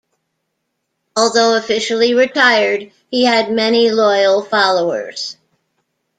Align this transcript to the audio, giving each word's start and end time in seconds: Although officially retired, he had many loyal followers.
Although 1.15 1.55
officially 1.57 2.15
retired, 2.15 2.91
he 3.11 3.25
had 3.25 3.51
many 3.51 3.91
loyal 3.91 4.41
followers. 4.41 5.37